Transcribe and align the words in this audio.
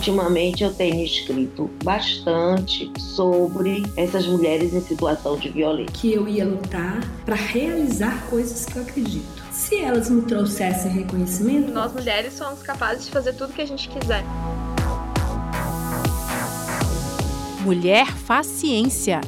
Ultimamente 0.00 0.64
eu 0.64 0.72
tenho 0.72 1.04
escrito 1.04 1.70
bastante 1.84 2.90
sobre 2.98 3.82
essas 3.98 4.26
mulheres 4.26 4.72
em 4.72 4.80
situação 4.80 5.36
de 5.36 5.50
violência. 5.50 5.92
Que 5.92 6.14
eu 6.14 6.26
ia 6.26 6.46
lutar 6.46 7.06
para 7.26 7.34
realizar 7.36 8.26
coisas 8.30 8.64
que 8.64 8.78
eu 8.78 8.82
acredito. 8.82 9.44
Se 9.52 9.76
elas 9.76 10.08
me 10.08 10.22
trouxessem 10.22 10.90
reconhecimento, 10.90 11.70
nós 11.70 11.92
mulheres 11.92 12.32
somos 12.32 12.62
capazes 12.62 13.04
de 13.04 13.10
fazer 13.10 13.34
tudo 13.34 13.52
que 13.52 13.60
a 13.60 13.66
gente 13.66 13.90
quiser. 13.90 14.24
Mulher 17.62 18.06
faz 18.06 18.46
ciência. 18.46 19.20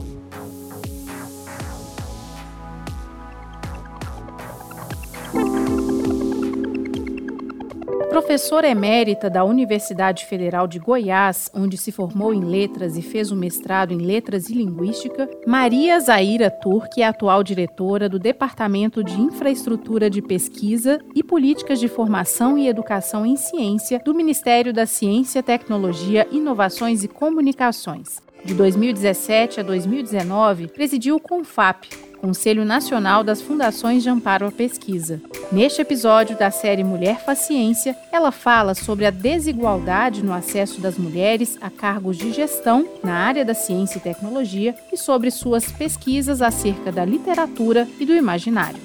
Professora 8.12 8.68
emérita 8.68 9.30
da 9.30 9.42
Universidade 9.42 10.26
Federal 10.26 10.66
de 10.66 10.78
Goiás, 10.78 11.50
onde 11.54 11.78
se 11.78 11.90
formou 11.90 12.34
em 12.34 12.44
letras 12.44 12.98
e 12.98 13.00
fez 13.00 13.30
o 13.32 13.36
mestrado 13.36 13.94
em 13.94 13.96
letras 13.96 14.50
e 14.50 14.52
linguística, 14.52 15.30
Maria 15.46 15.98
Zaira 15.98 16.50
Turque 16.50 17.00
é 17.00 17.06
atual 17.06 17.42
diretora 17.42 18.10
do 18.10 18.18
Departamento 18.18 19.02
de 19.02 19.18
Infraestrutura 19.18 20.10
de 20.10 20.20
Pesquisa 20.20 21.00
e 21.14 21.22
Políticas 21.22 21.80
de 21.80 21.88
Formação 21.88 22.58
e 22.58 22.68
Educação 22.68 23.24
em 23.24 23.34
Ciência 23.34 23.98
do 24.04 24.14
Ministério 24.14 24.74
da 24.74 24.84
Ciência, 24.84 25.42
Tecnologia, 25.42 26.28
Inovações 26.30 27.02
e 27.02 27.08
Comunicações. 27.08 28.20
De 28.44 28.52
2017 28.52 29.60
a 29.60 29.62
2019, 29.62 30.68
presidiu 30.68 31.16
o 31.16 31.20
CONFAP, 31.20 31.88
Conselho 32.22 32.64
Nacional 32.64 33.24
das 33.24 33.42
Fundações 33.42 34.00
de 34.00 34.08
Amparo 34.08 34.46
à 34.46 34.52
Pesquisa. 34.52 35.20
Neste 35.50 35.82
episódio 35.82 36.38
da 36.38 36.52
série 36.52 36.84
Mulher 36.84 37.18
Faciência, 37.24 37.96
ela 38.12 38.30
fala 38.30 38.74
sobre 38.74 39.04
a 39.04 39.10
desigualdade 39.10 40.24
no 40.24 40.32
acesso 40.32 40.80
das 40.80 40.96
mulheres 40.96 41.58
a 41.60 41.68
cargos 41.68 42.16
de 42.16 42.30
gestão 42.30 42.86
na 43.02 43.12
área 43.12 43.44
da 43.44 43.54
ciência 43.54 43.98
e 43.98 44.00
tecnologia 44.00 44.72
e 44.92 44.96
sobre 44.96 45.32
suas 45.32 45.72
pesquisas 45.72 46.40
acerca 46.40 46.92
da 46.92 47.04
literatura 47.04 47.88
e 47.98 48.06
do 48.06 48.14
imaginário. 48.14 48.78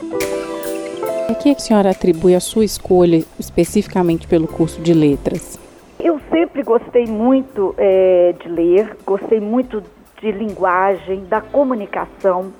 A 1.30 1.36
que 1.36 1.52
a 1.52 1.60
senhora 1.60 1.92
atribui 1.92 2.34
a 2.34 2.40
sua 2.40 2.66
escolha 2.66 3.24
especificamente 3.40 4.26
pelo 4.26 4.48
curso 4.48 4.82
de 4.82 4.96
letras? 4.96 5.60
Eu 6.00 6.20
sempre 6.32 6.64
gostei 6.64 7.06
muito 7.06 7.76
é, 7.78 8.34
de 8.42 8.50
ler, 8.50 8.98
gostei 9.06 9.40
muito 9.40 9.84
de 10.20 10.32
linguagem, 10.32 11.24
da 11.26 11.40
comunicação. 11.40 12.52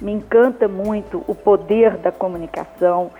Me 0.00 0.12
encanta 0.12 0.66
muito 0.66 1.22
o 1.28 1.34
poder 1.34 1.96
da 1.98 2.10
comunicação. 2.10 3.10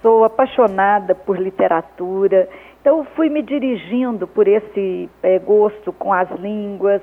Sou 0.00 0.24
apaixonada 0.24 1.14
por 1.14 1.38
literatura. 1.38 2.48
Então, 2.80 3.04
fui 3.14 3.28
me 3.28 3.42
dirigindo 3.42 4.26
por 4.26 4.48
esse 4.48 5.10
é, 5.22 5.38
gosto 5.38 5.92
com 5.92 6.12
as 6.12 6.30
línguas, 6.30 7.02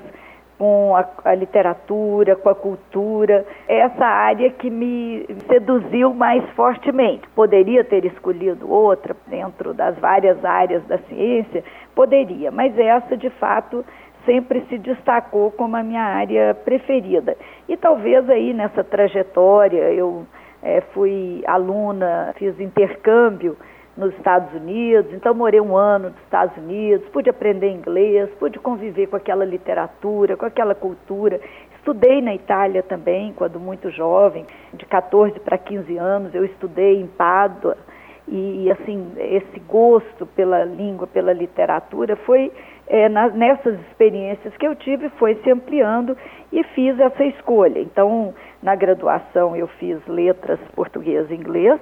com 0.58 0.96
a, 0.96 1.08
a, 1.24 1.34
literatura, 1.36 2.34
com 2.34 2.48
a 2.48 2.54
cultura, 2.54 3.46
essa 3.68 4.04
área 4.04 4.50
que 4.50 4.68
me 4.68 5.24
seduziu 5.46 6.12
mais 6.12 6.44
fortemente. 6.50 7.28
Poderia 7.28 7.84
ter 7.84 8.04
escolhido 8.04 8.68
outra 8.68 9.16
dentro 9.28 9.72
das 9.72 9.96
várias 9.98 10.44
áreas 10.44 10.84
da 10.86 10.98
ciência, 10.98 11.62
poderia, 11.94 12.50
mas 12.50 12.76
essa 12.76 13.16
de 13.16 13.30
fato 13.30 13.84
sempre 14.28 14.60
se 14.68 14.76
destacou 14.76 15.50
como 15.50 15.74
a 15.74 15.82
minha 15.82 16.02
área 16.02 16.54
preferida. 16.54 17.34
E 17.66 17.78
talvez 17.78 18.28
aí 18.28 18.52
nessa 18.52 18.84
trajetória 18.84 19.90
eu 19.90 20.26
é, 20.62 20.82
fui 20.92 21.42
aluna, 21.46 22.34
fiz 22.36 22.60
intercâmbio 22.60 23.56
nos 23.96 24.14
Estados 24.14 24.52
Unidos, 24.52 25.12
então 25.14 25.34
morei 25.34 25.60
um 25.60 25.74
ano 25.74 26.10
nos 26.10 26.18
Estados 26.18 26.56
Unidos, 26.58 27.08
pude 27.08 27.30
aprender 27.30 27.70
inglês, 27.70 28.28
pude 28.38 28.58
conviver 28.58 29.06
com 29.08 29.16
aquela 29.16 29.46
literatura, 29.46 30.36
com 30.36 30.44
aquela 30.44 30.74
cultura. 30.74 31.40
Estudei 31.76 32.20
na 32.20 32.34
Itália 32.34 32.82
também, 32.82 33.32
quando 33.32 33.58
muito 33.58 33.90
jovem, 33.90 34.44
de 34.74 34.84
14 34.84 35.40
para 35.40 35.56
15 35.56 35.96
anos, 35.96 36.34
eu 36.34 36.44
estudei 36.44 37.00
em 37.00 37.06
Pádua. 37.06 37.76
E, 38.30 38.70
assim, 38.70 39.10
esse 39.16 39.58
gosto 39.60 40.26
pela 40.26 40.62
língua, 40.62 41.06
pela 41.06 41.32
literatura, 41.32 42.14
foi 42.14 42.52
é, 42.88 43.08
na, 43.08 43.28
nessas 43.28 43.78
experiências 43.80 44.56
que 44.56 44.66
eu 44.66 44.74
tive, 44.74 45.08
foi 45.10 45.34
se 45.36 45.50
ampliando 45.50 46.16
e 46.52 46.64
fiz 46.74 46.98
essa 46.98 47.24
escolha. 47.24 47.80
Então, 47.80 48.34
na 48.62 48.74
graduação, 48.74 49.54
eu 49.54 49.66
fiz 49.66 49.98
letras 50.06 50.58
português 50.74 51.30
e 51.30 51.34
inglês, 51.34 51.78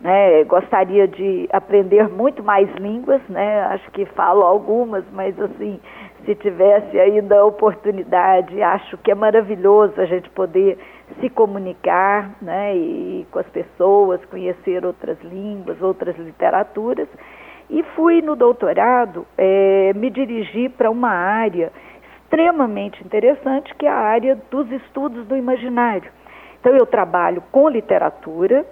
né? 0.00 0.44
Gostaria 0.44 1.08
de 1.08 1.48
aprender 1.52 2.08
muito 2.08 2.42
mais 2.42 2.72
línguas, 2.76 3.20
né? 3.28 3.62
Acho 3.64 3.90
que 3.90 4.04
falo 4.06 4.42
algumas, 4.42 5.04
mas 5.12 5.38
assim, 5.40 5.80
se 6.24 6.34
tivesse 6.36 6.98
ainda 6.98 7.38
a 7.38 7.44
oportunidade, 7.44 8.62
acho 8.62 8.96
que 8.98 9.10
é 9.10 9.14
maravilhoso 9.14 10.00
a 10.00 10.04
gente 10.04 10.28
poder 10.30 10.78
se 11.20 11.28
comunicar, 11.28 12.36
né? 12.40 12.76
E 12.76 13.26
com 13.30 13.38
as 13.38 13.48
pessoas, 13.48 14.24
conhecer 14.26 14.84
outras 14.84 15.20
línguas, 15.22 15.80
outras 15.82 16.16
literaturas. 16.16 17.08
E 17.68 17.82
fui 17.94 18.22
no 18.22 18.36
doutorado 18.36 19.26
é, 19.36 19.92
me 19.94 20.08
dirigir 20.10 20.70
para 20.70 20.90
uma 20.90 21.10
área 21.10 21.72
extremamente 22.22 23.02
interessante, 23.04 23.74
que 23.74 23.86
é 23.86 23.90
a 23.90 23.96
área 23.96 24.38
dos 24.50 24.70
estudos 24.70 25.26
do 25.26 25.36
imaginário. 25.36 26.10
Então, 26.60 26.74
eu 26.74 26.86
trabalho 26.86 27.42
com 27.52 27.68
literatura, 27.68 28.66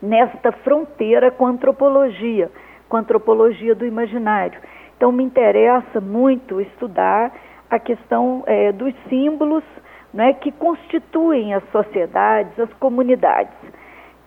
nesta 0.00 0.52
fronteira 0.52 1.30
com 1.30 1.46
a 1.46 1.50
antropologia, 1.50 2.50
com 2.88 2.96
a 2.96 3.00
antropologia 3.00 3.74
do 3.74 3.86
imaginário. 3.86 4.60
Então, 4.96 5.10
me 5.10 5.24
interessa 5.24 6.00
muito 6.00 6.60
estudar 6.60 7.32
a 7.70 7.78
questão 7.78 8.44
é, 8.46 8.72
dos 8.72 8.94
símbolos 9.08 9.64
né, 10.12 10.32
que 10.34 10.52
constituem 10.52 11.54
as 11.54 11.62
sociedades, 11.70 12.58
as 12.58 12.72
comunidades. 12.74 13.56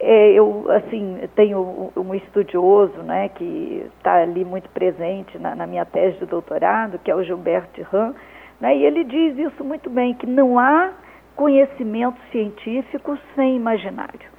É, 0.01 0.31
eu, 0.31 0.65
assim, 0.71 1.19
tenho 1.35 1.91
um 1.95 2.15
estudioso 2.15 3.01
né, 3.03 3.29
que 3.29 3.85
está 3.97 4.21
ali 4.21 4.45
muito 4.45 4.69
presente 4.69 5.37
na, 5.37 5.55
na, 5.55 5.67
minha 5.67 5.85
tese 5.85 6.17
de 6.19 6.25
doutorado, 6.25 6.97
que 6.99 7.11
é 7.11 7.15
o 7.15 7.21
Gilbert 7.21 7.67
Ram, 7.91 8.15
né, 8.61 8.77
e 8.77 8.85
ele 8.85 9.03
diz 9.03 9.37
isso 9.37 9.61
muito 9.61 9.89
bem, 9.89 10.13
que 10.13 10.25
não 10.25 10.57
há 10.57 10.91
conhecimento 11.35 12.17
científico 12.31 13.17
sem 13.35 13.57
imaginário. 13.57 14.29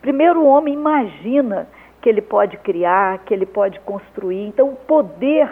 Primeiro, 0.00 0.40
o 0.40 0.46
homem 0.46 0.74
imagina 0.74 1.68
que 2.00 2.08
ele 2.08 2.22
pode 2.22 2.56
criar, 2.58 3.18
que 3.24 3.34
ele 3.34 3.46
pode 3.46 3.80
construir. 3.80 4.46
Então, 4.46 4.68
o 4.68 4.76
poder 4.76 5.50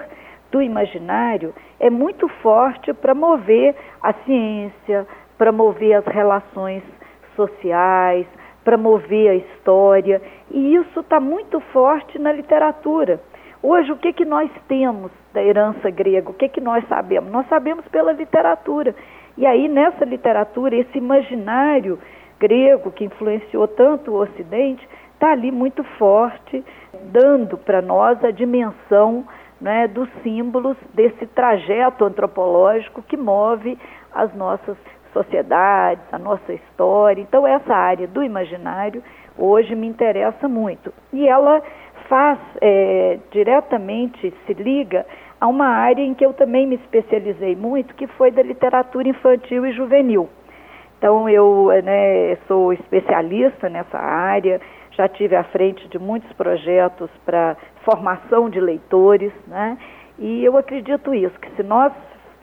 do 0.51 0.63
imaginário 0.63 1.53
é 1.81 1.91
muito 1.91 2.29
forte 2.41 2.93
para 2.95 3.15
mover 3.15 3.75
a 4.01 4.13
ciência, 4.13 5.07
para 5.37 5.51
mover 5.51 5.95
as 5.95 6.07
relações 6.07 6.83
sociais, 7.35 8.27
para 8.67 8.77
mover 8.77 9.31
a 9.31 9.35
história. 9.37 10.21
E 10.51 10.75
isso 10.75 10.99
está 10.99 11.21
muito 11.21 11.61
forte 11.73 12.19
na 12.19 12.33
literatura. 12.33 13.21
Hoje, 13.63 13.93
o 13.93 13.97
que, 13.97 14.13
que 14.13 14.25
nós 14.25 14.51
temos 14.67 15.13
da 15.33 15.41
herança 15.41 15.89
grega? 15.89 16.29
O 16.29 16.35
que, 16.35 16.49
que 16.49 16.61
nós 16.61 16.85
sabemos? 16.89 17.31
Nós 17.31 17.49
sabemos 17.49 17.87
pela 17.87 18.13
literatura. 18.13 18.93
E 19.39 19.47
aí, 19.47 19.69
nessa 19.69 20.05
literatura, 20.05 20.75
esse 20.75 20.99
imaginário 20.99 21.97
grego, 22.41 22.91
que 22.91 23.05
influenciou 23.05 23.69
tanto 23.69 24.11
o 24.11 24.21
Ocidente, 24.21 24.87
está 25.15 25.31
ali 25.31 25.53
muito 25.53 25.85
forte, 25.97 26.65
dando 27.05 27.57
para 27.57 27.81
nós 27.81 28.23
a 28.25 28.33
dimensão 28.33 29.25
né, 29.61 29.87
dos 29.87 30.09
símbolos 30.25 30.77
desse 30.93 31.25
trajeto 31.29 32.05
antropológico 32.05 33.01
que 33.01 33.17
move 33.17 33.79
as 34.13 34.35
nossas 34.35 34.77
sociedades, 35.17 36.05
a 36.13 36.19
nossa 36.19 36.53
história. 36.53 37.23
Então, 37.23 37.47
essa 37.47 37.75
área 37.75 38.07
do 38.07 38.23
imaginário 38.23 39.03
hoje 39.39 39.75
me 39.75 39.87
interessa 39.87 40.47
muito. 40.47 40.93
E 41.11 41.27
ela 41.27 41.63
faz 42.07 42.39
é, 42.61 43.19
diretamente, 43.31 44.33
se 44.47 44.53
liga 44.53 45.07
a 45.41 45.47
uma 45.47 45.67
área 45.67 46.03
em 46.03 46.13
que 46.13 46.25
eu 46.25 46.35
também 46.35 46.67
me 46.67 46.77
especializei 46.77 47.57
muito, 47.57 47.95
que 47.95 48.07
foi 48.07 48.31
da 48.31 48.43
literatura 48.43 49.09
infantil 49.09 49.65
e 49.65 49.73
juvenil. 49.73 50.29
Então, 50.99 51.29
eu 51.29 51.69
né, 51.83 52.37
sou 52.47 52.73
especialista 52.73 53.69
nessa 53.69 53.99
área, 53.99 54.61
já 54.93 55.09
tive 55.09 55.35
à 55.37 55.45
frente 55.45 55.89
de 55.89 55.99
muitos 55.99 56.31
projetos 56.35 57.11
para 57.25 57.57
formação 57.85 58.49
de 58.49 58.61
leitores, 58.61 59.33
né? 59.47 59.77
E 60.19 60.43
eu 60.43 60.57
acredito 60.57 61.15
isso, 61.15 61.39
que 61.39 61.51
se 61.57 61.63
nós 61.63 61.93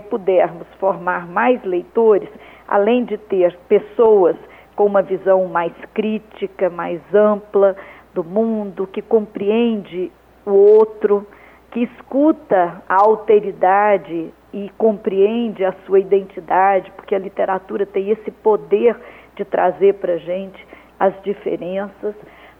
pudermos 0.09 0.67
formar 0.79 1.27
mais 1.27 1.63
leitores, 1.63 2.29
além 2.73 3.05
de 3.05 3.19
ter 3.19 3.55
pessoas 3.69 4.35
com 4.75 4.87
uma 4.87 5.03
visão 5.03 5.45
mais 5.45 5.71
crítica, 5.93 6.71
mais 6.71 6.99
ampla 7.13 7.75
do 8.15 8.23
mundo, 8.23 8.87
que 8.87 8.99
compreende 8.99 10.11
o 10.43 10.49
outro, 10.49 11.27
que 11.69 11.83
escuta 11.83 12.81
a 12.89 12.95
alteridade 12.95 14.33
e 14.51 14.71
compreende 14.75 15.63
a 15.63 15.71
sua 15.85 15.99
identidade, 15.99 16.91
porque 16.95 17.13
a 17.13 17.19
literatura 17.19 17.85
tem 17.85 18.09
esse 18.09 18.31
poder 18.31 18.99
de 19.35 19.45
trazer 19.45 19.93
para 19.93 20.13
a 20.13 20.17
gente 20.17 20.67
as 20.99 21.13
diferenças. 21.21 22.15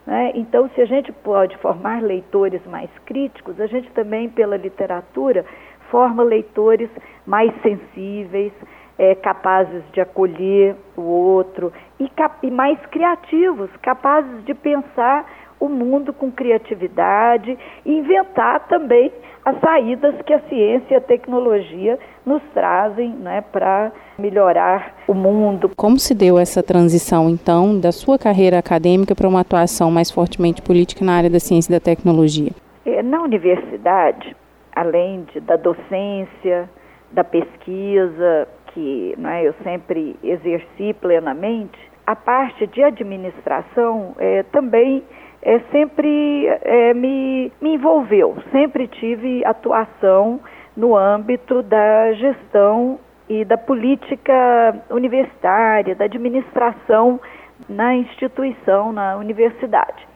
Né? 0.06 0.30
Então, 0.36 0.70
se 0.76 0.80
a 0.80 0.86
gente 0.86 1.10
pode 1.10 1.56
formar 1.56 2.00
leitores 2.00 2.64
mais 2.66 2.90
críticos, 3.04 3.60
a 3.60 3.66
gente 3.66 3.90
também, 3.90 4.28
pela 4.28 4.56
literatura, 4.56 5.44
forma 5.90 6.22
leitores 6.22 6.90
mais 7.26 7.52
sensíveis, 7.62 8.52
é, 8.98 9.14
capazes 9.14 9.82
de 9.92 10.00
acolher 10.00 10.76
o 10.96 11.02
outro 11.02 11.72
e, 11.98 12.10
e 12.42 12.50
mais 12.50 12.78
criativos, 12.86 13.70
capazes 13.82 14.44
de 14.44 14.54
pensar 14.54 15.26
o 15.58 15.68
mundo 15.68 16.12
com 16.12 16.30
criatividade 16.30 17.56
e 17.84 17.92
inventar 17.92 18.66
também 18.68 19.10
as 19.44 19.60
saídas 19.60 20.14
que 20.22 20.32
a 20.32 20.40
ciência 20.48 20.94
e 20.94 20.96
a 20.96 21.00
tecnologia 21.00 21.98
nos 22.24 22.42
trazem 22.54 23.10
né, 23.10 23.42
para 23.52 23.92
melhorar 24.18 24.94
o 25.06 25.14
mundo. 25.14 25.70
Como 25.76 25.98
se 25.98 26.14
deu 26.14 26.38
essa 26.38 26.62
transição, 26.62 27.28
então, 27.28 27.78
da 27.78 27.92
sua 27.92 28.18
carreira 28.18 28.58
acadêmica 28.58 29.14
para 29.14 29.28
uma 29.28 29.40
atuação 29.40 29.90
mais 29.90 30.10
fortemente 30.10 30.62
política 30.62 31.04
na 31.04 31.16
área 31.16 31.30
da 31.30 31.38
ciência 31.38 31.70
e 31.70 31.78
da 31.78 31.80
tecnologia? 31.80 32.52
É, 32.86 33.02
na 33.02 33.22
universidade, 33.22 34.34
além 34.74 35.26
de, 35.32 35.40
da 35.40 35.56
docência, 35.56 36.68
da 37.12 37.22
pesquisa, 37.22 38.48
que 38.74 39.14
né, 39.16 39.46
eu 39.46 39.54
sempre 39.62 40.16
exerci 40.22 40.92
plenamente, 41.00 41.78
a 42.06 42.14
parte 42.14 42.66
de 42.66 42.82
administração 42.82 44.14
é, 44.18 44.42
também 44.42 45.02
é, 45.40 45.60
sempre 45.70 46.46
é, 46.46 46.92
me, 46.92 47.50
me 47.60 47.74
envolveu, 47.74 48.36
sempre 48.50 48.88
tive 48.88 49.44
atuação 49.44 50.40
no 50.76 50.96
âmbito 50.96 51.62
da 51.62 52.12
gestão 52.14 52.98
e 53.28 53.44
da 53.44 53.56
política 53.56 54.74
universitária, 54.90 55.94
da 55.94 56.04
administração 56.04 57.20
na 57.68 57.94
instituição, 57.94 58.92
na 58.92 59.16
universidade. 59.16 60.06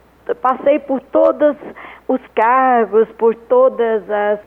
Passei 0.43 0.79
por 0.79 1.01
todos 1.01 1.57
os 2.07 2.21
cargos, 2.35 3.09
por 3.13 3.35
todas 3.35 4.11
as 4.11 4.41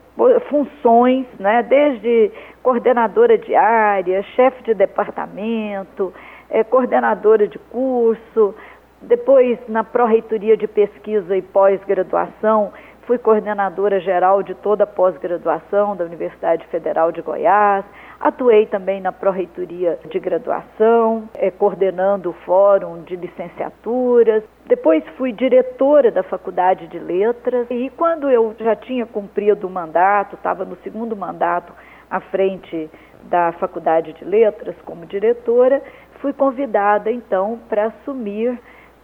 funções, 0.50 1.26
né, 1.40 1.64
desde 1.64 2.32
coordenadora 2.62 3.38
de 3.38 3.56
área, 3.56 4.22
chefe 4.36 4.64
de 4.64 4.74
departamento, 4.74 6.14
é, 6.50 6.64
coordenadora 6.64 7.48
de 7.48 7.58
curso, 7.58 8.54
depois, 9.02 9.58
na 9.68 9.84
Pró-Reitoria 9.84 10.56
de 10.56 10.68
Pesquisa 10.68 11.36
e 11.36 11.42
Pós-Graduação, 11.42 12.72
fui 13.12 13.18
coordenadora 13.18 14.00
geral 14.00 14.42
de 14.42 14.56
toda 14.56 14.86
a 14.86 14.88
pós-graduação 14.88 15.98
da 15.98 16.06
Universidade 16.06 16.66
Federal 16.68 17.12
de 17.12 17.22
Goiás. 17.22 17.84
Atuei 18.22 18.66
também 18.68 19.02
na 19.02 19.12
Pró-Reitoria 19.12 20.00
de 20.10 20.18
Graduação, 20.18 21.28
eh, 21.34 21.52
coordenando 21.52 22.30
o 22.30 22.34
Fórum 22.46 23.04
de 23.04 23.18
Licenciaturas. 23.18 24.46
Depois 24.66 25.04
fui 25.18 25.34
diretora 25.34 26.10
da 26.10 26.24
Faculdade 26.24 26.88
de 26.88 27.00
Letras. 27.00 27.68
E 27.70 27.92
quando 27.98 28.30
eu 28.30 28.56
já 28.58 28.78
tinha 28.78 29.06
cumprido 29.06 29.68
o 29.68 29.70
mandato, 29.70 30.38
estava 30.38 30.64
no 30.64 30.78
segundo 30.78 31.14
mandato 31.14 31.74
à 32.10 32.22
frente 32.22 32.90
da 33.24 33.52
Faculdade 33.60 34.14
de 34.14 34.24
Letras 34.24 34.78
como 34.86 35.06
diretora, 35.06 35.82
fui 36.22 36.32
convidada 36.32 37.12
então 37.12 37.60
para 37.68 37.88
assumir 37.88 38.58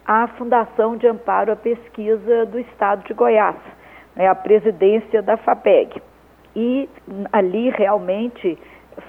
a 0.06 0.26
Fundação 0.28 0.96
de 0.96 1.06
Amparo 1.06 1.52
à 1.52 1.56
Pesquisa 1.56 2.46
do 2.46 2.58
Estado 2.58 3.04
de 3.04 3.12
Goiás, 3.12 3.56
né, 4.18 4.26
a 4.26 4.34
presidência 4.34 5.22
da 5.22 5.36
FAPEG. 5.36 6.02
E 6.56 6.88
ali 7.32 7.70
realmente, 7.70 8.58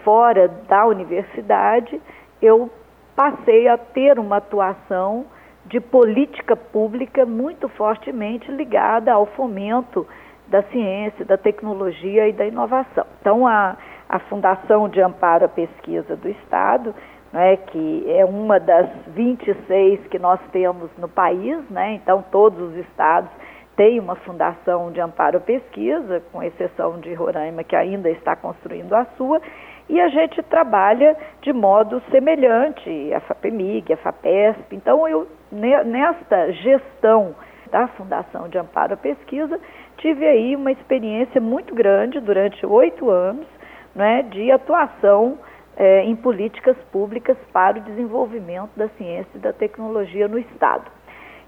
fora 0.03 0.47
da 0.47 0.85
universidade, 0.85 1.99
eu 2.39 2.69
passei 3.15 3.67
a 3.67 3.77
ter 3.77 4.19
uma 4.19 4.37
atuação 4.37 5.25
de 5.65 5.79
política 5.79 6.55
pública 6.55 7.25
muito 7.25 7.67
fortemente 7.69 8.49
ligada 8.51 9.11
ao 9.11 9.25
fomento 9.25 10.07
da 10.47 10.61
ciência, 10.63 11.25
da 11.25 11.37
tecnologia 11.37 12.27
e 12.27 12.33
da 12.33 12.45
inovação. 12.45 13.05
Então, 13.19 13.47
a, 13.47 13.75
a 14.07 14.19
Fundação 14.19 14.87
de 14.87 15.01
Amparo 15.01 15.45
à 15.45 15.49
Pesquisa 15.49 16.15
do 16.15 16.29
Estado 16.29 16.93
né, 17.31 17.57
que 17.57 18.05
é 18.07 18.25
uma 18.25 18.59
das 18.59 18.89
26 19.07 20.07
que 20.07 20.17
nós 20.17 20.39
temos 20.51 20.89
no 20.97 21.07
país, 21.07 21.57
né, 21.69 21.93
então 21.93 22.23
todos 22.31 22.59
os 22.59 22.75
estados 22.77 23.29
têm 23.79 23.97
uma 23.97 24.15
fundação 24.17 24.91
de 24.91 24.99
amparo 24.99 25.37
à 25.37 25.39
pesquisa, 25.39 26.21
com 26.33 26.43
exceção 26.43 26.99
de 26.99 27.13
Roraima, 27.13 27.63
que 27.63 27.77
ainda 27.77 28.09
está 28.09 28.35
construindo 28.35 28.93
a 28.93 29.05
sua, 29.15 29.41
e 29.87 30.01
a 30.01 30.09
gente 30.09 30.43
trabalha 30.43 31.15
de 31.41 31.53
modo 31.53 32.01
semelhante, 32.11 33.13
a 33.13 33.21
FAPEMIG, 33.21 33.93
a 33.93 33.97
FAPESP. 33.97 34.75
Então, 34.75 35.07
eu, 35.07 35.25
nesta 35.49 36.51
gestão 36.51 37.33
da 37.71 37.87
Fundação 37.87 38.49
de 38.49 38.57
Amparo 38.57 38.95
à 38.95 38.97
Pesquisa, 38.97 39.57
tive 39.95 40.27
aí 40.27 40.57
uma 40.57 40.73
experiência 40.73 41.39
muito 41.39 41.73
grande 41.73 42.19
durante 42.19 42.65
oito 42.65 43.09
anos 43.09 43.47
né, 43.95 44.23
de 44.23 44.51
atuação 44.51 45.37
é, 45.77 46.03
em 46.03 46.17
políticas 46.17 46.75
públicas 46.91 47.37
para 47.53 47.77
o 47.77 47.81
desenvolvimento 47.81 48.71
da 48.75 48.89
ciência 48.89 49.31
e 49.35 49.39
da 49.39 49.53
tecnologia 49.53 50.27
no 50.27 50.37
Estado. 50.37 50.91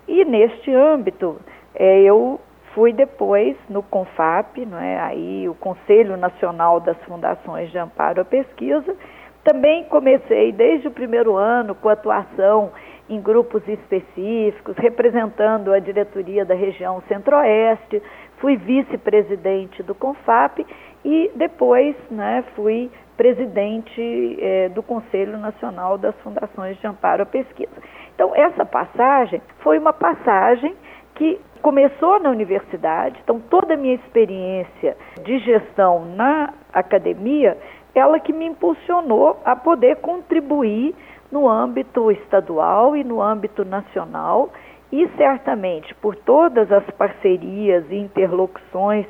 E 0.07 0.23
neste 0.23 0.73
âmbito, 0.73 1.37
é, 1.75 2.01
eu 2.01 2.39
fui 2.73 2.93
depois 2.93 3.55
no 3.69 3.83
CONFAP, 3.83 4.65
não 4.65 4.79
é, 4.79 4.99
aí 4.99 5.47
o 5.49 5.55
Conselho 5.55 6.15
Nacional 6.17 6.79
das 6.79 6.97
Fundações 7.03 7.69
de 7.71 7.77
Amparo 7.77 8.21
à 8.21 8.25
Pesquisa. 8.25 8.95
Também 9.43 9.83
comecei 9.85 10.51
desde 10.51 10.87
o 10.87 10.91
primeiro 10.91 11.35
ano 11.35 11.73
com 11.75 11.89
atuação 11.89 12.71
em 13.09 13.19
grupos 13.19 13.67
específicos, 13.67 14.77
representando 14.77 15.73
a 15.73 15.79
diretoria 15.79 16.45
da 16.45 16.53
região 16.53 17.01
Centro-Oeste, 17.07 18.01
fui 18.37 18.55
vice-presidente 18.55 19.83
do 19.83 19.93
CONFAP 19.93 20.65
e 21.03 21.31
depois 21.35 21.95
né, 22.09 22.43
fui 22.55 22.89
presidente 23.17 24.37
é, 24.39 24.69
do 24.69 24.81
Conselho 24.81 25.37
Nacional 25.37 25.97
das 25.97 26.15
Fundações 26.21 26.79
de 26.79 26.87
Amparo 26.87 27.23
à 27.23 27.25
Pesquisa. 27.25 27.71
Então, 28.15 28.33
essa 28.35 28.65
passagem 28.65 29.41
foi 29.59 29.77
uma 29.77 29.93
passagem 29.93 30.73
que 31.15 31.39
começou 31.61 32.19
na 32.19 32.29
universidade, 32.29 33.19
então 33.23 33.39
toda 33.39 33.75
a 33.75 33.77
minha 33.77 33.95
experiência 33.95 34.97
de 35.23 35.39
gestão 35.39 36.05
na 36.15 36.53
academia, 36.73 37.57
ela 37.93 38.19
que 38.19 38.33
me 38.33 38.45
impulsionou 38.45 39.39
a 39.45 39.55
poder 39.55 39.97
contribuir 39.97 40.95
no 41.31 41.47
âmbito 41.47 42.11
estadual 42.11 42.95
e 42.95 43.03
no 43.03 43.21
âmbito 43.21 43.63
nacional. 43.63 44.49
E 44.91 45.07
certamente 45.15 45.95
por 45.95 46.15
todas 46.15 46.69
as 46.71 46.83
parcerias 46.91 47.85
e 47.89 47.95
interlocuções 47.95 49.05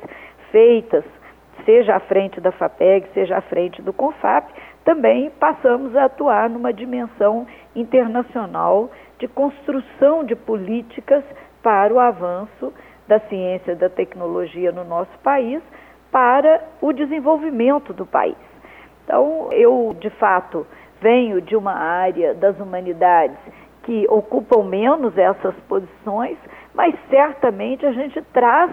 feitas 0.52 1.04
seja 1.64 1.96
à 1.96 2.00
frente 2.00 2.40
da 2.40 2.52
FAPEG, 2.52 3.08
seja 3.14 3.38
à 3.38 3.40
frente 3.40 3.80
do 3.82 3.92
CONFAP, 3.92 4.52
também 4.84 5.30
passamos 5.30 5.94
a 5.96 6.04
atuar 6.04 6.50
numa 6.50 6.72
dimensão 6.72 7.46
internacional 7.74 8.90
de 9.18 9.28
construção 9.28 10.24
de 10.24 10.34
políticas 10.34 11.22
para 11.62 11.92
o 11.92 12.00
avanço 12.00 12.72
da 13.06 13.20
ciência 13.20 13.72
e 13.72 13.76
da 13.76 13.88
tecnologia 13.88 14.72
no 14.72 14.84
nosso 14.84 15.16
país, 15.22 15.62
para 16.10 16.62
o 16.80 16.92
desenvolvimento 16.92 17.92
do 17.92 18.04
país. 18.04 18.36
Então, 19.04 19.48
eu, 19.52 19.96
de 19.98 20.10
fato, 20.10 20.66
venho 21.00 21.40
de 21.40 21.56
uma 21.56 21.74
área 21.74 22.34
das 22.34 22.58
humanidades 22.60 23.36
que 23.82 24.06
ocupam 24.08 24.62
menos 24.62 25.16
essas 25.18 25.54
posições, 25.68 26.38
mas 26.74 26.94
certamente 27.10 27.84
a 27.84 27.92
gente 27.92 28.22
traz 28.32 28.70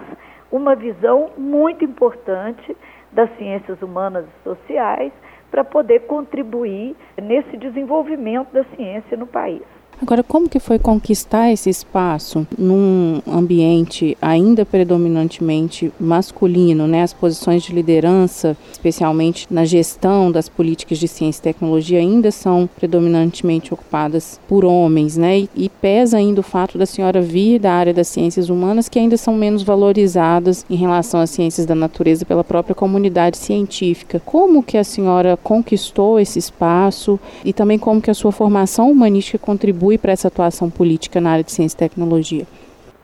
uma 0.52 0.76
visão 0.76 1.32
muito 1.38 1.84
importante 1.84 2.78
das 3.12 3.30
ciências 3.38 3.82
humanas 3.82 4.26
e 4.26 4.44
sociais 4.44 5.12
para 5.50 5.64
poder 5.64 6.02
contribuir 6.02 6.96
nesse 7.20 7.58
desenvolvimento 7.58 8.52
da 8.54 8.64
ciência 8.76 9.18
no 9.18 9.26
país. 9.26 9.79
Agora, 10.02 10.24
como 10.24 10.48
que 10.48 10.60
foi 10.60 10.80
conquistar 10.80 11.52
esse 11.52 11.70
espaço 11.70 12.48
num 12.58 13.22
ambiente 13.28 14.18
ainda 14.22 14.66
predominantemente 14.66 15.92
masculino, 16.00 16.88
né? 16.88 17.04
As 17.04 17.12
posições 17.12 17.64
de 17.64 17.74
liderança, 17.74 18.56
especialmente 18.72 19.46
na 19.52 19.66
gestão 19.66 20.32
das 20.32 20.48
políticas 20.48 21.00
de 21.00 21.08
ciência 21.08 21.42
e 21.42 21.44
tecnologia, 21.44 22.00
ainda 22.00 22.32
são 22.32 22.70
predominantemente 22.78 23.74
ocupadas 23.74 24.40
por 24.48 24.64
homens, 24.64 25.18
né? 25.18 25.40
E, 25.40 25.50
e 25.54 25.70
pesa 25.70 26.18
ainda 26.18 26.40
o 26.40 26.44
fato 26.44 26.78
da 26.78 26.86
senhora 26.86 27.22
vir 27.22 27.60
da 27.60 27.74
área 27.74 27.94
das 27.94 28.08
ciências 28.08 28.50
humanas, 28.50 28.88
que 28.88 29.00
ainda 29.00 29.18
são 29.18 29.36
menos 29.36 29.64
valorizadas 29.64 30.66
em 30.70 30.76
relação 30.76 31.20
às 31.20 31.30
ciências 31.30 31.66
da 31.66 31.76
natureza 31.76 32.26
pela 32.26 32.44
própria 32.44 32.74
comunidade 32.74 33.38
científica. 33.38 34.22
Como 34.26 34.64
que 34.64 34.78
a 34.78 34.84
senhora 34.84 35.38
conquistou 35.44 36.18
esse 36.22 36.40
espaço 36.40 37.20
e 37.44 37.52
também 37.52 37.78
como 37.78 38.02
que 38.02 38.10
a 38.10 38.14
sua 38.14 38.32
formação 38.32 38.90
humanística 38.90 39.38
contribui 39.38 39.89
contribui 39.90 39.98
para 39.98 40.12
essa 40.12 40.28
atuação 40.28 40.70
política 40.70 41.20
na 41.20 41.32
área 41.32 41.44
de 41.44 41.52
ciência 41.52 41.76
e 41.76 41.90
tecnologia? 41.90 42.46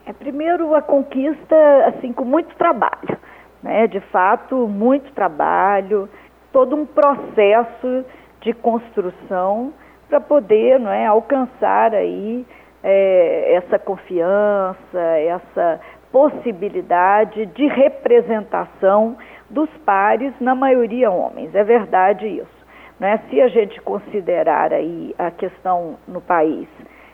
É, 0.06 0.13
primeiro, 0.13 0.75
a 0.75 0.82
conquista, 0.82 1.56
assim, 1.88 2.13
com 2.13 2.24
muito 2.24 2.56
trabalho, 2.56 3.18
né? 3.63 3.88
De 3.88 4.00
fato, 4.00 4.68
muito 4.68 5.12
trabalho, 5.13 6.08
todo 6.51 6.75
um 6.75 6.86
processo 6.86 8.06
de 8.42 8.54
construção 8.54 9.74
para 10.08 10.20
poder, 10.20 10.80
não 10.80 10.92
é, 10.92 11.08
alcançar 11.08 11.96
aí 11.96 12.46
é, 12.84 13.56
essa 13.56 13.80
confiança, 13.80 15.00
essa 15.00 15.80
possibilidade 16.12 17.48
de 17.48 17.68
representação 17.68 19.18
dos 19.50 19.70
pares, 19.86 20.34
na 20.39 20.54
maioria 20.54 21.10
homens. 21.10 21.54
É 21.56 21.63
verdade 21.63 22.27
isso. 22.27 22.55
Né? 23.00 23.20
Se 23.30 23.42
a 23.42 23.48
gente 23.48 23.80
considerar 23.82 24.74
aí 24.74 25.14
a 25.18 25.32
questão 25.32 25.98
no 26.08 26.22
país 26.22 26.68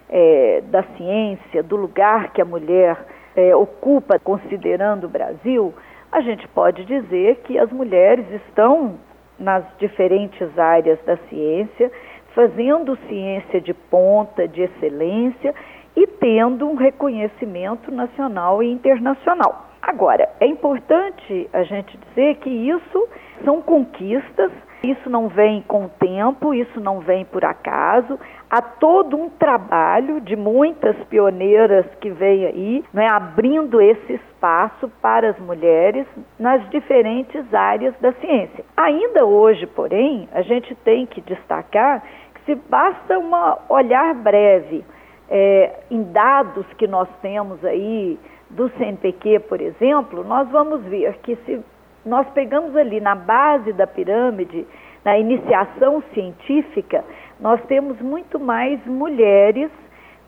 é, 0.10 0.62
da 0.70 0.84
ciência, 0.96 1.64
do 1.64 1.76
lugar 1.76 2.32
que 2.34 2.42
a 2.42 2.46
mulher 2.46 2.98
é, 3.36 3.56
ocupa, 3.56 4.20
considerando 4.20 5.06
o 5.06 5.10
Brasil, 5.10 5.74
a 6.12 6.22
gente 6.22 6.48
pode 6.50 6.84
dizer 6.86 7.38
que 7.44 7.58
as 7.58 7.72
mulheres 7.72 8.26
estão 8.32 9.00
nas 9.40 9.64
diferentes 9.80 10.58
áreas 10.60 11.00
da 11.06 11.18
ciência, 11.30 11.92
fazendo 12.36 12.98
ciência 13.08 13.60
de 13.60 13.74
ponta, 13.74 14.48
de 14.48 14.62
excelência 14.62 15.56
e 15.96 16.06
tendo 16.06 16.68
um 16.68 16.76
reconhecimento 16.76 17.92
nacional 17.92 18.62
e 18.62 18.72
internacional. 18.72 19.70
Agora, 19.82 20.30
é 20.40 20.46
importante 20.46 21.50
a 21.52 21.64
gente 21.64 21.98
dizer 21.98 22.36
que 22.36 22.50
isso 22.50 23.10
são 23.44 23.62
conquistas, 23.62 24.52
isso 24.84 25.10
não 25.10 25.28
vem 25.28 25.62
com 25.68 25.86
o 25.86 25.90
tempo, 25.90 26.54
isso 26.54 26.80
não 26.80 27.00
vem 27.00 27.24
por 27.24 27.46
acaso. 27.46 28.20
Há 28.50 28.62
todo 28.62 29.16
um 29.16 29.30
trabalho 29.30 30.20
de 30.20 30.36
muitas 30.36 30.96
pioneiras 31.06 31.86
que 32.00 32.10
vêm 32.10 32.46
aí, 32.46 32.84
né, 32.94 33.08
abrindo 33.08 33.80
esse 33.80 34.14
espaço 34.14 34.90
para 35.02 35.30
as 35.30 35.40
mulheres 35.40 36.08
nas 36.40 36.68
diferentes 36.70 37.54
áreas 37.54 37.94
da 38.02 38.12
ciência. 38.14 38.66
Ainda 38.76 39.26
hoje, 39.26 39.68
porém, 39.68 40.28
a 40.34 40.42
gente 40.42 40.74
tem 40.76 41.06
que 41.06 41.22
destacar 41.22 42.04
que 42.34 42.46
se 42.46 42.56
basta 42.56 43.20
um 43.20 43.32
olhar 43.70 44.16
breve 44.16 44.84
é, 45.30 45.80
em 45.90 46.04
dados 46.12 46.66
que 46.74 46.88
nós 46.88 47.08
temos 47.22 47.64
aí 47.64 48.20
do 48.50 48.70
CNPq, 48.78 49.40
por 49.48 49.62
exemplo, 49.62 50.24
nós 50.24 50.50
vamos 50.50 50.82
ver 50.84 51.18
que 51.24 51.38
se 51.38 51.62
nós 52.06 52.28
pegamos 52.30 52.76
ali 52.76 53.00
na 53.00 53.16
base 53.16 53.74
da 53.74 53.86
pirâmide, 53.86 54.66
na 55.04 55.18
iniciação 55.18 56.04
científica, 56.14 57.04
nós 57.40 57.60
temos 57.66 58.00
muito 58.02 58.40
mais 58.40 58.84
mulheres 58.86 59.72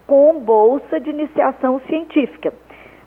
com 0.07 0.39
bolsa 0.39 0.99
de 0.99 1.09
iniciação 1.09 1.79
científica. 1.87 2.53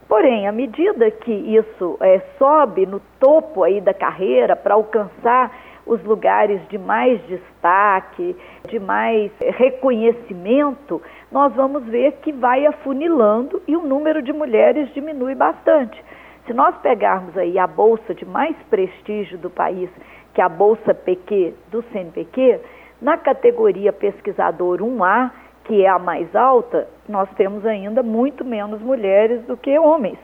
Porém, 0.08 0.46
à 0.46 0.52
medida 0.52 1.11
que 1.11 1.32
isso 1.32 1.99
é, 2.00 2.20
sobe 2.38 2.87
no 2.87 3.00
topo 3.18 3.64
aí 3.64 3.80
da 3.80 3.92
carreira 3.92 4.54
para 4.54 4.75
alcançar 4.75 5.50
os 5.85 6.02
lugares 6.04 6.61
de 6.68 6.78
mais 6.78 7.20
destaque, 7.26 8.37
de 8.68 8.78
mais 8.78 9.30
reconhecimento, 9.40 11.00
nós 11.30 11.52
vamos 11.54 11.85
ver 11.85 12.12
que 12.23 12.32
vai 12.32 12.66
afunilando 12.66 13.62
e 13.66 13.76
o 13.76 13.82
número 13.82 14.23
de 14.23 14.32
mulheres 14.32 14.92
diminui 14.94 15.35
bastante. 15.35 16.02
Se 16.47 16.53
nós 16.53 16.76
pegarmos 16.79 17.37
aí 17.37 17.59
a 17.59 17.67
bolsa 17.67 18.15
de 18.15 18.25
mais 18.25 18.57
prestígio 18.71 19.37
do 19.38 19.50
país, 19.50 19.91
que 20.33 20.41
é 20.41 20.45
a 20.45 20.49
bolsa 20.49 20.95
PQ 20.95 21.55
do 21.71 21.83
CNPq, 21.91 22.61
na 23.03 23.17
categoria 23.17 23.93
pesquisador 23.93 24.79
1A, 24.79 25.31
que 25.65 25.85
é 25.85 25.88
a 25.88 25.99
mais 25.99 26.35
alta, 26.37 26.88
nós 27.09 27.29
temos 27.37 27.67
ainda 27.67 28.03
muito 28.03 28.45
menos 28.45 28.81
mulheres 28.81 29.43
do 29.43 29.57
que 29.57 29.76
homens, 29.76 30.19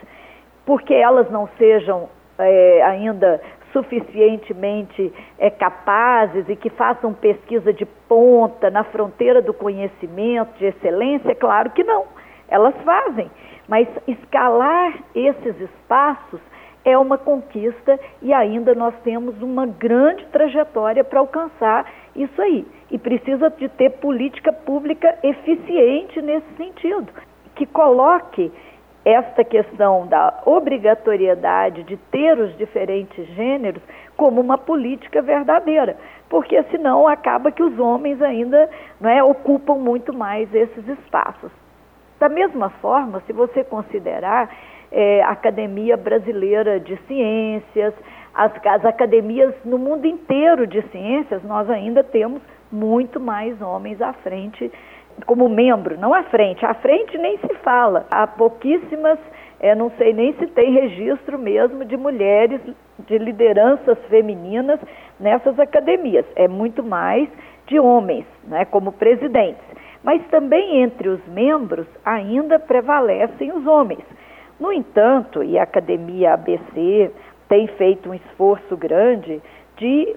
porque 0.65 0.95
elas 0.95 1.29
não 1.31 1.49
sejam 1.59 2.09
é, 2.39 2.83
ainda 2.85 3.41
suficientemente 3.73 5.13
é, 5.39 5.51
capazes 5.51 6.49
e 6.49 6.55
que 6.55 6.71
façam 6.71 7.13
pesquisa 7.13 7.73
de 7.73 7.85
ponta 7.85 8.71
na 8.71 8.85
fronteira 8.85 9.43
do 9.43 9.53
conhecimento, 9.53 10.57
de 10.59 10.67
excelência? 10.67 11.35
Claro 11.35 11.71
que 11.71 11.83
não. 11.83 12.05
Elas 12.49 12.75
fazem, 12.85 13.31
mas 13.69 13.89
escalar 14.07 14.99
esses 15.15 15.61
espaços 15.61 16.41
é 16.85 16.99
uma 16.99 17.17
conquista 17.17 17.99
e 18.21 18.33
ainda 18.33 18.75
nós 18.75 18.95
temos 19.05 19.41
uma 19.41 19.67
grande 19.67 20.27
trajetória 20.27 21.05
para 21.05 21.21
alcançar 21.21 21.91
isso 22.15 22.41
aí. 22.43 22.67
E 22.91 22.99
precisa 22.99 23.51
de 23.51 23.69
ter 23.69 23.91
política 23.91 24.53
pública 24.53 25.17
eficiente 25.23 26.21
nesse 26.21 26.47
sentido, 26.57 27.09
que 27.55 27.67
coloque 27.67 28.51
esta 29.05 29.43
questão 29.43 30.07
da 30.07 30.43
obrigatoriedade 30.45 31.83
de 31.85 31.97
ter 31.97 32.39
os 32.39 32.57
diferentes 32.57 33.27
gêneros 33.35 33.83
como 34.17 34.41
uma 34.41 34.57
política 34.57 35.21
verdadeira, 35.21 35.97
porque 36.29 36.63
senão 36.65 37.09
acaba 37.09 37.51
que 37.51 37.63
os 37.63 37.79
homens 37.79 38.23
ainda 38.23 38.71
é, 39.03 39.23
ocupam 39.23 39.75
muito 39.75 40.13
mais 40.13 40.53
esses 40.55 40.87
espaços. 40.87 41.51
Da 42.23 42.29
mesma 42.29 42.71
forma, 42.71 43.21
se 43.27 43.33
você 43.33 43.65
considerar 43.65 44.49
é, 44.93 45.23
a 45.23 45.31
Academia 45.31 45.97
Brasileira 45.97 46.79
de 46.79 46.97
Ciências, 47.09 47.93
as, 48.33 48.53
as 48.65 48.85
academias 48.85 49.53
no 49.65 49.77
mundo 49.77 50.07
inteiro 50.07 50.65
de 50.65 50.83
ciências, 50.83 51.43
nós 51.43 51.69
ainda 51.69 52.05
temos 52.05 52.41
muito 52.71 53.19
mais 53.19 53.61
homens 53.61 54.01
à 54.01 54.13
frente 54.13 54.71
como 55.27 55.49
membro, 55.49 55.99
não 55.99 56.15
à 56.15 56.23
frente. 56.23 56.65
À 56.65 56.75
frente 56.75 57.19
nem 57.19 57.39
se 57.39 57.55
fala. 57.57 58.07
Há 58.09 58.25
pouquíssimas, 58.25 59.19
é, 59.59 59.75
não 59.75 59.91
sei 59.99 60.13
nem 60.13 60.33
se 60.35 60.47
tem 60.47 60.71
registro 60.71 61.37
mesmo 61.37 61.85
de 61.85 61.97
mulheres 61.97 62.61
de 63.01 63.19
lideranças 63.19 63.99
femininas 64.09 64.79
nessas 65.19 65.59
academias. 65.59 66.25
É 66.37 66.47
muito 66.47 66.85
mais 66.85 67.29
de 67.67 67.81
homens, 67.81 68.27
né, 68.45 68.65
como 68.65 68.93
presidentes. 68.93 69.73
Mas 70.03 70.25
também 70.29 70.83
entre 70.83 71.09
os 71.09 71.25
membros 71.29 71.87
ainda 72.05 72.59
prevalecem 72.59 73.53
os 73.53 73.67
homens. 73.67 74.05
No 74.59 74.73
entanto, 74.73 75.43
e 75.43 75.59
a 75.59 75.63
Academia 75.63 76.35
ABC 76.35 77.11
tem 77.49 77.67
feito 77.69 78.11
um 78.11 78.15
esforço 78.15 78.77
grande 78.77 79.41
de 79.77 80.17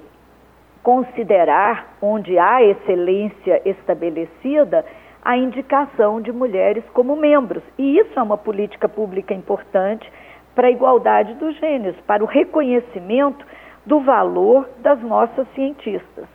considerar, 0.82 1.96
onde 2.02 2.38
há 2.38 2.64
excelência 2.64 3.62
estabelecida, 3.66 4.86
a 5.24 5.36
indicação 5.36 6.22
de 6.22 6.32
mulheres 6.32 6.84
como 6.94 7.16
membros. 7.16 7.64
E 7.78 7.98
isso 7.98 8.20
é 8.20 8.22
uma 8.22 8.38
política 8.38 8.88
pública 8.88 9.34
importante 9.34 10.08
para 10.54 10.68
a 10.68 10.72
igualdade 10.72 11.34
dos 11.34 11.56
gêneros, 11.58 12.00
para 12.02 12.24
o 12.24 12.28
reconhecimento 12.28 13.44
do 13.86 14.00
valor 14.00 14.70
das 14.80 15.02
nossas 15.02 15.48
cientistas. 15.56 16.26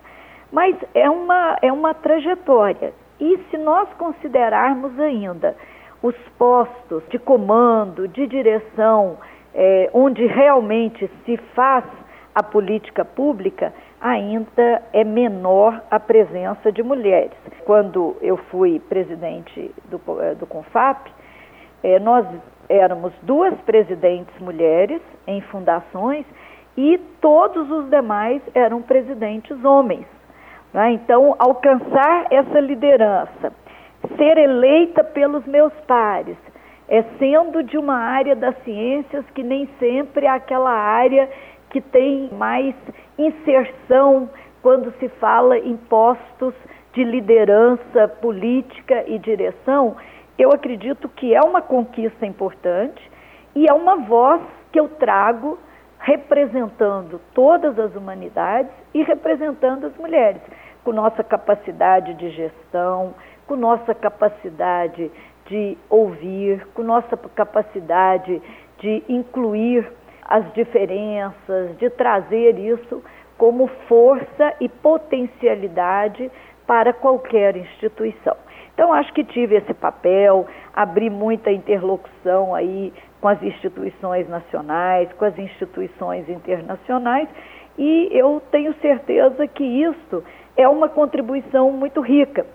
Mas 0.52 0.76
é 0.95 1.09
uma, 1.09 1.57
é 1.62 1.73
uma 1.73 1.95
trajetória. 1.95 2.92
E 3.21 3.39
se 3.50 3.59
nós 3.59 3.89
considerarmos 3.95 4.99
ainda 4.99 5.55
os 6.03 6.15
postos 6.39 7.03
de 7.11 7.19
comando, 7.19 8.09
de 8.09 8.27
direção, 8.27 9.19
é, 9.55 9.91
onde 9.93 10.25
realmente 10.27 11.11
se 11.25 11.37
faz 11.55 11.85
a 12.35 12.43
política 12.43 13.05
pública, 13.05 13.73
ainda 14.00 14.83
é 14.93 15.05
menor 15.05 15.83
a 15.91 16.00
presença 16.00 16.73
de 16.73 16.83
mulheres. 16.83 17.37
Quando 17.65 18.17
eu 18.23 18.37
fui 18.37 18.81
presidente 18.81 19.71
do, 19.91 20.00
eh, 20.23 20.35
do 20.37 20.47
CONFAP, 20.47 21.11
eh, 21.83 21.99
nós 21.99 22.27
éramos 22.69 23.12
duas 23.23 23.55
presidentes 23.62 24.35
mulheres 24.41 25.03
em 25.27 25.41
fundações 25.43 26.25
e 26.77 26.99
todos 27.21 27.71
os 27.71 27.91
demais 27.91 28.41
eram 28.55 28.81
presidentes 28.81 29.62
homens. 29.65 30.07
Né? 30.73 30.93
Então, 30.93 31.35
alcançar 31.39 32.27
essa 32.31 32.61
liderança, 32.61 33.53
ser 34.17 34.39
eleita 34.39 35.05
pelos 35.05 35.45
meus 35.47 35.73
pares, 35.87 36.37
é 36.89 37.03
sendo 37.19 37.62
de 37.62 37.79
uma 37.79 37.95
área 37.95 38.35
das 38.35 38.57
ciências 38.65 39.25
que 39.35 39.43
nem 39.43 39.69
sempre 39.79 40.27
é 40.27 40.31
aquela 40.31 40.73
área 40.73 41.29
que 41.71 41.81
tem 41.81 42.29
mais 42.33 42.75
inserção 43.17 44.29
quando 44.61 44.93
se 44.99 45.09
fala 45.09 45.57
em 45.59 45.77
postos 45.77 46.55
de 46.93 47.05
liderança 47.05 48.09
política 48.21 49.05
e 49.07 49.19
direção, 49.19 49.97
eu 50.39 50.50
acredito 50.53 51.09
que 51.09 51.35
é 51.35 51.41
uma 51.41 51.62
conquista 51.62 52.27
importante 52.27 53.00
e 53.55 53.67
é 53.69 53.73
uma 53.73 53.97
voz 53.97 54.43
que 54.73 54.81
eu 54.81 54.89
trago 54.89 55.59
representando 55.99 57.21
todas 57.35 57.79
as 57.79 57.95
humanidades 57.95 58.73
e 58.95 59.03
representando 59.03 59.87
as 59.87 59.97
mulheres, 59.97 60.41
com 60.85 60.93
nossa 60.93 61.23
capacidade 61.23 62.15
de 62.15 62.31
gestão, 62.31 63.15
com 63.47 63.57
nossa 63.57 63.95
capacidade 63.95 65.11
de 65.47 65.77
ouvir, 65.89 66.67
com 66.75 66.83
nossa 66.83 67.17
capacidade 67.17 68.41
de 68.79 69.03
incluir 69.09 69.91
as 70.25 70.51
diferenças, 70.53 71.77
de 71.79 71.91
trazer 71.91 72.59
isso 72.59 73.03
como 73.37 73.67
força 73.89 74.55
e 74.61 74.69
potencialidade 74.69 76.31
para 76.67 76.93
qualquer 76.93 77.57
instituição. 77.57 78.37
Então, 78.73 78.93
acho 78.93 79.13
que 79.13 79.25
tive 79.25 79.57
esse 79.57 79.75
papel, 79.75 80.47
abri 80.73 81.11
muita 81.11 81.51
interlocução 81.51 82.55
aí 82.55 82.93
com 83.21 83.29
as 83.29 83.43
instituições 83.43 84.29
nacionais, 84.29 85.13
com 85.15 85.25
as 85.25 85.37
instituições 85.39 86.29
internacionais, 86.29 87.29
e 87.77 88.09
eu 88.13 88.43
tenho 88.51 88.73
certeza 88.75 89.47
que 89.49 89.65
isso 89.65 90.23
é 90.62 90.69
uma 90.69 90.88
contribuição 90.88 91.73
muito 91.73 92.00
rica, 92.00 92.47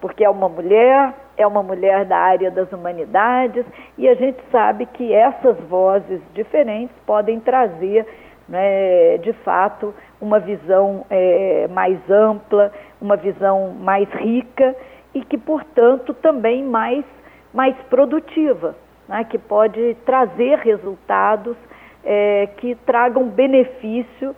porque 0.00 0.24
é 0.24 0.30
uma 0.30 0.48
mulher, 0.48 1.14
é 1.36 1.46
uma 1.46 1.62
mulher 1.62 2.04
da 2.04 2.16
área 2.16 2.50
das 2.50 2.70
humanidades 2.72 3.64
e 3.96 4.08
a 4.08 4.14
gente 4.14 4.38
sabe 4.50 4.86
que 4.86 5.12
essas 5.12 5.58
vozes 5.68 6.20
diferentes 6.34 6.94
podem 7.06 7.40
trazer 7.40 8.06
né, 8.48 9.18
de 9.18 9.32
fato, 9.32 9.94
uma 10.20 10.38
visão 10.38 11.04
é, 11.10 11.68
mais 11.68 11.98
ampla, 12.10 12.72
uma 13.00 13.16
visão 13.16 13.70
mais 13.80 14.08
rica 14.10 14.76
e 15.14 15.24
que, 15.24 15.38
portanto, 15.38 16.12
também 16.14 16.62
mais, 16.62 17.04
mais 17.52 17.74
produtiva, 17.88 18.74
né, 19.08 19.24
que 19.24 19.38
pode 19.38 19.96
trazer 20.04 20.58
resultados 20.58 21.56
é, 22.04 22.48
que 22.58 22.74
tragam 22.86 23.24
benefício 23.28 24.34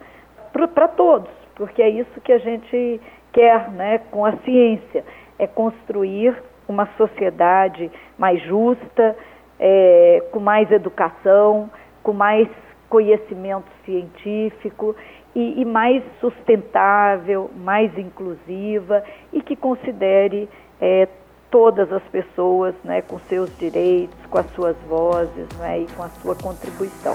para 0.53 0.89
todos, 0.89 1.31
porque 1.55 1.83
é 1.83 1.89
isso 1.89 2.21
que 2.21 2.33
a 2.33 2.39
gente 2.39 3.01
quer 3.37 3.71
né, 3.73 3.99
com 4.11 4.25
a 4.25 4.33
ciência, 4.39 5.05
é 5.39 5.47
construir 5.47 6.35
uma 6.67 6.89
sociedade 6.97 7.93
mais 8.17 8.43
justa, 8.43 9.15
é, 9.61 10.23
com 10.33 10.41
mais 10.41 10.73
educação, 10.73 11.71
com 12.03 12.15
mais 12.15 12.49
conhecimento 12.89 13.67
científico 13.85 14.97
e, 15.35 15.61
e, 15.61 15.65
mais 15.67 16.03
sustentável, 16.19 17.51
mais 17.55 17.97
inclusiva 17.99 19.05
e 19.33 19.43
que 19.43 19.55
considere 19.55 20.49
é, 20.81 21.07
todas 21.51 21.93
as 21.93 22.03
pessoas 22.05 22.75
né, 22.83 23.03
com 23.03 23.19
seus 23.21 23.55
direitos, 23.59 24.17
com 24.31 24.39
as 24.39 24.47
suas 24.53 24.77
vozes 24.89 25.47
né, 25.59 25.81
e 25.81 25.87
com 25.95 26.03
a 26.03 26.09
sua 26.09 26.35
contribuição. 26.35 27.15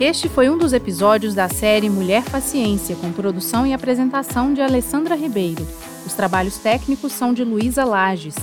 Este 0.00 0.28
foi 0.30 0.48
um 0.48 0.56
dos 0.56 0.72
episódios 0.72 1.34
da 1.34 1.46
série 1.46 1.90
Mulher 1.90 2.24
Paciência, 2.24 2.96
com 2.96 3.12
produção 3.12 3.66
e 3.66 3.74
apresentação 3.74 4.54
de 4.54 4.62
Alessandra 4.62 5.14
Ribeiro. 5.14 5.68
Os 6.06 6.14
trabalhos 6.14 6.56
técnicos 6.56 7.12
são 7.12 7.34
de 7.34 7.44
Luísa 7.44 7.84
Lages. 7.84 8.34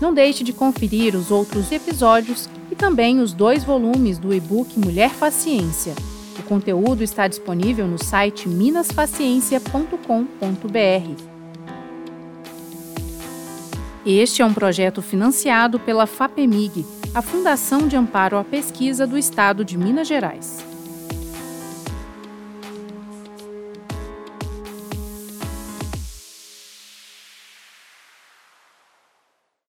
Não 0.00 0.14
deixe 0.14 0.42
de 0.42 0.54
conferir 0.54 1.14
os 1.14 1.30
outros 1.30 1.70
episódios 1.70 2.48
e 2.70 2.74
também 2.74 3.20
os 3.20 3.34
dois 3.34 3.62
volumes 3.62 4.16
do 4.16 4.32
e-book 4.32 4.78
Mulher 4.78 5.10
Paciência. 5.10 5.94
O 6.38 6.42
conteúdo 6.44 7.04
está 7.04 7.28
disponível 7.28 7.86
no 7.86 8.02
site 8.02 8.48
minaspaciência.com.br. 8.48 11.22
Este 14.06 14.40
é 14.40 14.46
um 14.46 14.54
projeto 14.54 15.02
financiado 15.02 15.78
pela 15.78 16.06
FAPEMIG, 16.06 16.86
a 17.14 17.20
Fundação 17.20 17.86
de 17.86 17.96
Amparo 17.96 18.38
à 18.38 18.42
Pesquisa 18.42 19.06
do 19.06 19.18
Estado 19.18 19.62
de 19.62 19.76
Minas 19.76 20.08
Gerais. 20.08 20.71